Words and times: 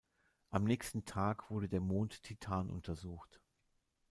Am 0.49 0.63
nächsten 0.63 1.05
Tag 1.05 1.51
wurde 1.51 1.69
der 1.69 1.79
Mond 1.79 2.23
Titan 2.23 2.71
untersucht. 2.71 3.39